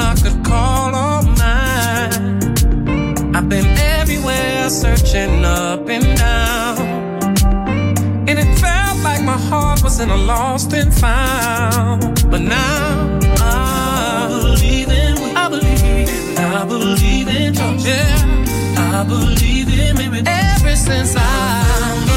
I 0.00 0.14
could 0.14 0.44
call 0.44 0.94
on 0.94 1.24
mine. 1.38 3.34
I've 3.34 3.48
been 3.48 3.66
everywhere, 3.98 4.68
searching 4.70 5.44
up 5.44 5.88
and 5.88 6.16
down. 6.16 6.78
And 8.28 8.38
it 8.38 8.58
felt 8.58 8.98
like 9.02 9.22
my 9.22 9.38
heart 9.48 9.82
was 9.82 10.00
in 10.00 10.10
a 10.10 10.16
lost 10.16 10.72
and 10.72 10.92
found. 10.94 12.30
But 12.30 12.40
now 12.40 13.18
I, 13.40 14.26
I 14.26 14.28
believe 14.28 14.88
in 14.88 15.16
you. 15.16 15.32
I 15.36 15.48
believe, 15.48 16.38
I 16.38 16.64
believe 16.64 17.28
in 17.28 17.54
trust. 17.54 17.86
Yeah. 17.86 18.32
I 18.76 19.04
believe 19.04 19.68
in 19.68 19.96
miracles. 19.96 20.28
Ever 20.28 20.76
since 20.76 21.14
I. 21.16 22.11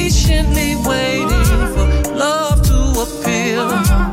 patiently 0.00 0.76
waiting 0.76 1.44
for 1.74 2.14
love 2.14 2.62
to 2.62 2.78
appear. 3.04 3.58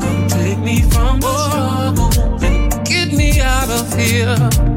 Don't 0.01 0.29
take 0.29 0.59
me 0.59 0.81
from 0.81 1.21
the 1.21 1.33
struggle 1.47 2.43
and 2.43 2.85
get 2.85 3.13
me 3.13 3.39
out 3.39 3.69
of 3.69 3.87
here. 3.97 4.76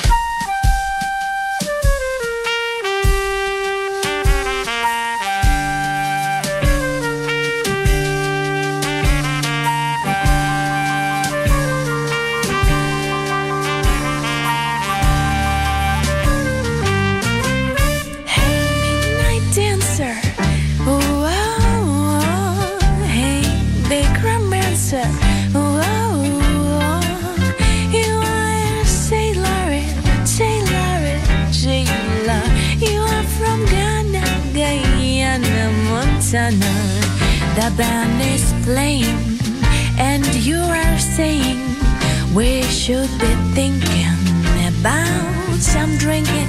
Montana. 36.31 36.73
The 37.55 37.73
band 37.75 38.21
is 38.21 38.53
playing, 38.63 39.19
and 39.97 40.25
you 40.35 40.59
are 40.59 40.97
saying 40.97 41.59
we 42.33 42.61
should 42.63 43.09
be 43.19 43.33
thinking 43.53 44.15
about 44.79 45.57
some 45.59 45.97
drinking. 45.97 46.47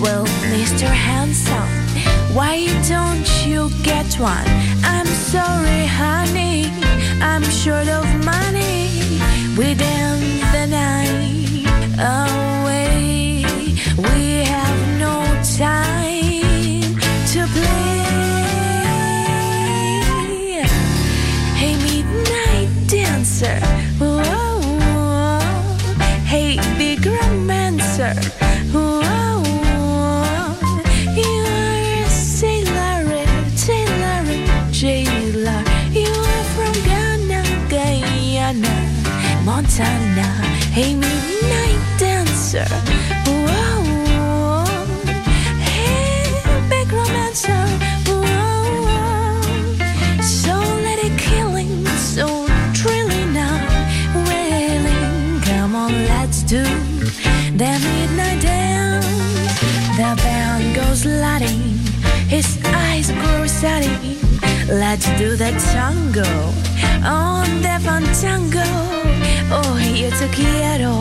Well, 0.00 0.24
Mr. 0.48 0.86
Handsome, 0.86 1.68
why 2.34 2.66
don't 2.88 3.28
you 3.44 3.68
get 3.82 4.18
one? 4.18 4.48
I'm 4.82 5.06
sorry, 5.06 5.84
honey, 5.84 6.72
I'm 7.20 7.44
short 7.44 7.88
of 7.88 8.06
money. 8.24 8.88
Within 9.58 10.40
the 10.52 10.66
night 10.70 11.66
away, 11.98 12.41
Montana. 39.72 40.28
Hey, 40.70 40.94
midnight 40.94 41.80
dancer. 41.98 42.66
Whoa, 43.24 44.64
hey, 45.60 46.68
big 46.68 46.92
romancer. 46.92 47.64
Whoa, 48.04 49.40
so 50.20 50.52
let 50.84 50.98
it 50.98 51.18
killing, 51.18 51.86
so 51.96 52.46
thrilling 52.74 53.32
now, 53.32 53.56
wailing. 54.28 55.40
Come 55.40 55.74
on, 55.74 55.92
let's 56.04 56.42
do 56.42 56.62
the 57.56 57.72
midnight 57.82 58.42
dance. 58.42 59.06
The 59.96 60.14
band 60.22 60.76
goes 60.76 61.06
lighting, 61.06 61.78
his 62.28 62.58
eyes 62.62 63.10
grow 63.10 63.46
steady. 63.46 64.18
Let's 64.68 65.06
do 65.16 65.34
the 65.34 65.52
tango 65.72 66.28
on 67.06 67.62
the 67.62 67.80
fantango. 69.52 69.72
Oh, 69.74 69.78
yo 69.78 70.08
te 70.18 70.28
quiero, 70.28 71.00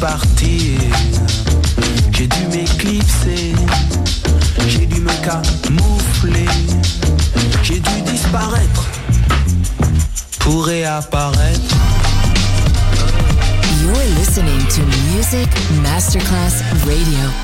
partir. 0.00 0.78
J'ai 2.12 2.26
dû 2.26 2.46
m'éclipser, 2.52 3.54
j'ai 4.68 4.86
dû 4.86 5.00
me 5.00 5.12
camoufler, 5.24 6.48
j'ai 7.62 7.80
dû 7.80 8.02
disparaître 8.02 8.84
pour 10.38 10.66
réapparaître. 10.66 11.76
You're 13.82 13.94
listening 14.18 14.66
to 14.68 14.82
Music 15.12 15.48
Masterclass 15.82 16.62
Radio. 16.86 17.43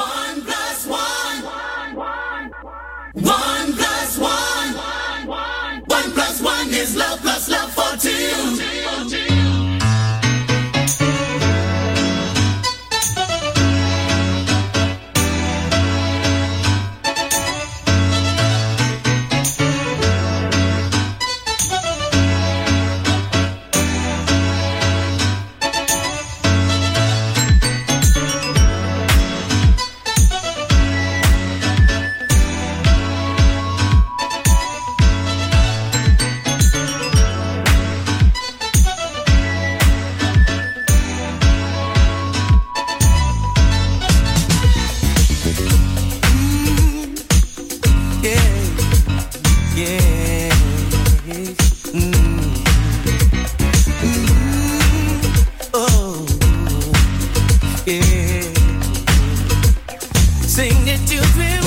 it 60.91 61.07
to 61.07 61.17
thrill. 61.27 61.60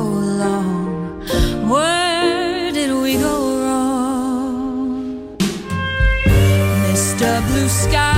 Long. 0.00 1.20
Where 1.68 2.72
did 2.72 2.90
we 3.02 3.16
go 3.16 3.36
wrong? 3.62 5.36
Mr. 6.86 7.30
Blue 7.48 7.68
Sky, 7.68 8.11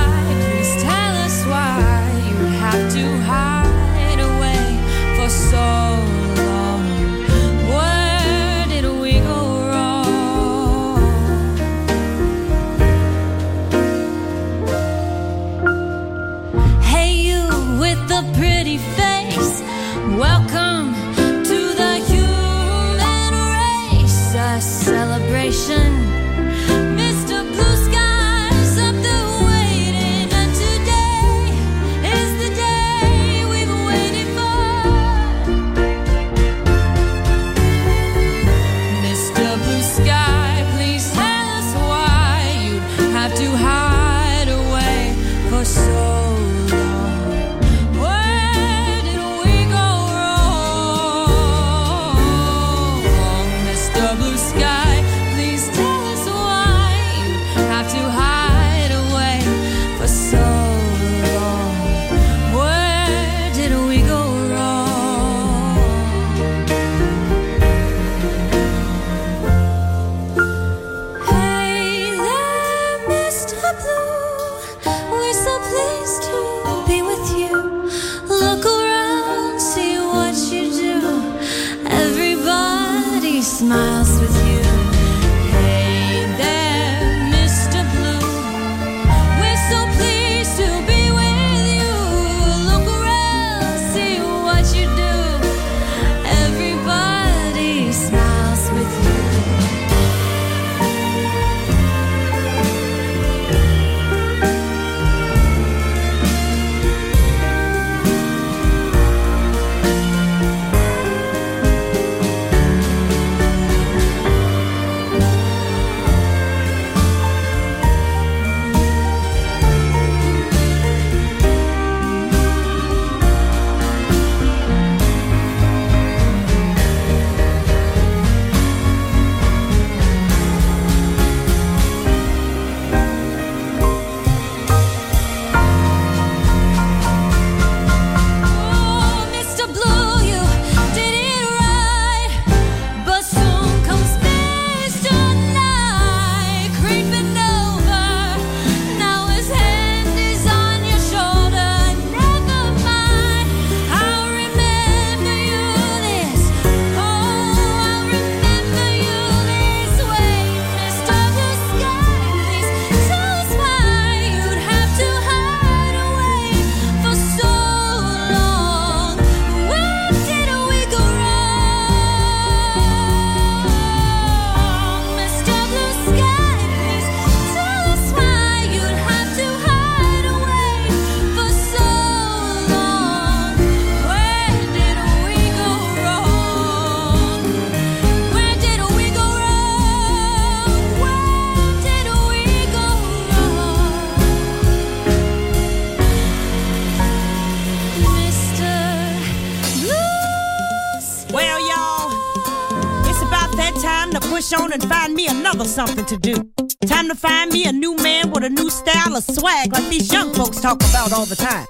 like 209.71 209.89
these 209.89 210.11
young 210.11 210.33
folks 210.33 210.61
talk 210.61 210.77
about 210.89 211.11
all 211.13 211.25
the 211.25 211.35
time. 211.35 211.65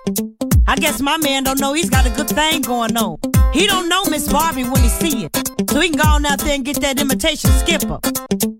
I 0.68 0.76
guess 0.76 1.02
my 1.02 1.18
man 1.18 1.43
don't 1.43 1.60
know 1.60 1.74
he's 1.74 1.89
got 1.89 2.06
a 2.06 2.10
good 2.10 2.30
thing 2.30 2.62
going 2.62 2.98
on. 2.98 3.18
He 3.54 3.68
don't 3.68 3.88
know 3.88 4.04
Miss 4.06 4.28
Barbie 4.32 4.64
when 4.64 4.82
he 4.82 4.89
see 4.89 5.26
it. 5.26 5.36
So 5.70 5.80
he 5.80 5.89
can 5.89 6.00
go 6.00 6.10
on 6.10 6.26
out 6.26 6.39
there 6.39 6.56
and 6.56 6.66
get 6.66 6.82
that 6.82 7.00
imitation 7.00 7.50
skipper. 7.52 8.00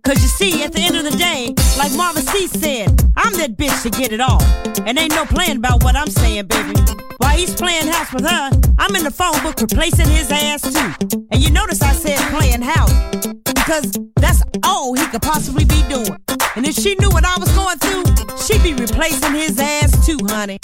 Cause 0.04 0.22
you 0.22 0.30
see, 0.30 0.64
at 0.64 0.72
the 0.74 0.82
end 0.82 0.96
of 0.96 1.04
the 1.04 1.18
day, 1.18 1.54
like 1.78 1.92
Marvin 1.98 2.24
C 2.24 2.48
said, 2.48 2.90
I'm 3.18 3.34
that 3.34 3.58
bitch 3.58 3.84
to 3.84 3.90
get 3.90 4.12
it 4.12 4.22
all. 4.22 4.42
And 4.86 4.98
ain't 4.98 5.12
no 5.12 5.26
playing 5.26 5.58
about 5.58 5.84
what 5.84 5.96
I'm 5.96 6.10
saying, 6.10 6.48
baby. 6.48 6.80
While 7.18 7.38
he's 7.38 7.56
playing 7.56 7.88
house 7.88 8.14
with 8.14 8.26
her, 8.26 8.52
I'm 8.78 8.96
in 8.96 9.04
the 9.04 9.12
phone 9.12 9.42
book 9.42 9.60
replacing 9.60 10.08
his 10.08 10.32
ass 10.32 10.62
too. 10.62 11.26
And 11.32 11.44
you 11.44 11.50
notice 11.50 11.82
I 11.82 11.94
said 11.94 12.20
playing 12.32 12.62
house. 12.62 13.45
Cause 13.66 13.92
that's 14.18 14.44
all 14.64 14.94
he 14.94 15.04
could 15.08 15.24
possibly 15.24 15.66
be 15.66 15.82
doing. 15.90 16.16
And 16.56 16.68
if 16.68 16.76
she 16.76 16.94
knew 17.00 17.10
what 17.10 17.26
I 17.26 17.36
was 17.40 17.52
going 17.54 17.80
through, 17.80 18.38
she'd 18.38 18.62
be 18.62 18.76
replacing 18.76 19.34
his 19.34 19.58
ass 19.60 20.06
too, 20.06 20.20
honey. 20.30 20.60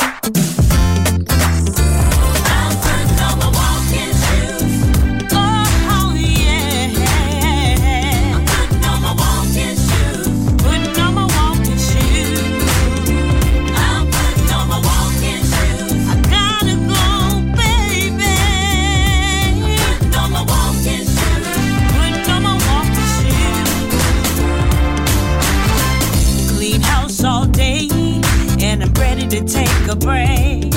to 29.32 29.42
take 29.46 29.88
a 29.88 29.96
break. 29.96 30.70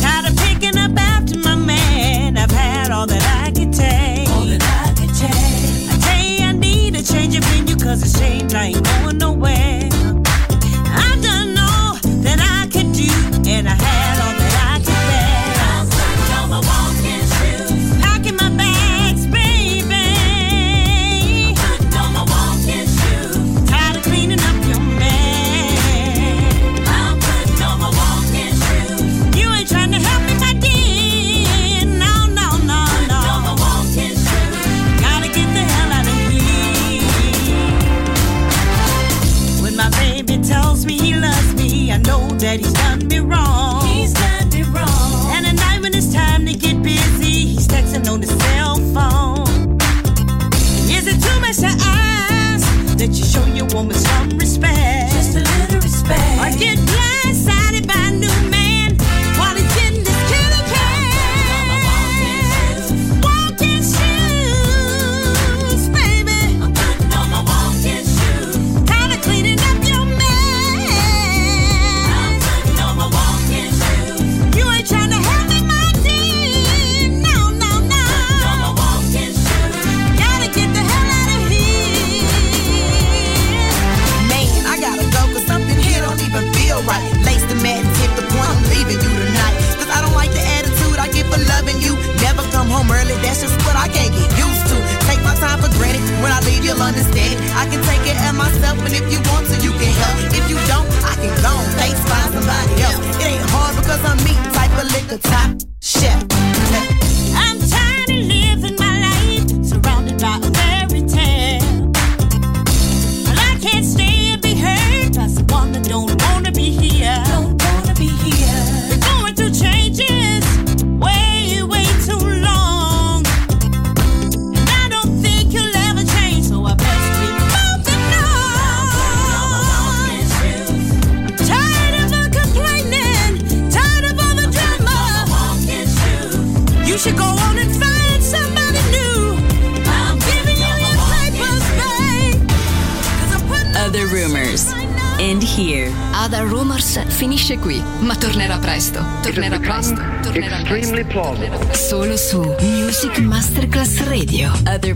Tired 0.00 0.24
of 0.24 0.36
picking 0.38 0.78
up 0.78 0.96
after 0.96 1.38
my 1.40 1.54
man. 1.54 2.38
I've 2.38 2.50
had 2.50 2.90
all 2.90 3.06
that 3.06 3.22
I 3.44 3.50
could 3.50 3.74
take. 3.74 4.26
All 4.30 4.46
that 4.46 4.62
I 4.62 4.94
could 4.98 5.14
take. 5.14 5.90
I 5.90 5.98
tell 6.00 6.24
you, 6.24 6.44
I 6.46 6.52
need 6.52 6.96
a 6.96 7.02
change 7.02 7.36
of 7.36 7.44
venue, 7.44 7.76
cause 7.76 8.02
it's 8.02 8.18
I 8.54 8.68
ain't 8.68 8.84
going 8.84 9.18
nowhere. 9.18 9.90
I've 10.96 11.20
done 11.20 11.58
all 11.58 11.98
that 12.24 12.40
I 12.40 12.66
could 12.72 12.90
do, 12.94 13.50
and 13.50 13.68
I 13.68 13.74
had 13.74 14.20
all 14.24 14.39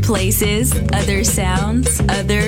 places, 0.05 0.73
other 0.93 1.25
sounds, 1.25 2.01
other 2.09 2.44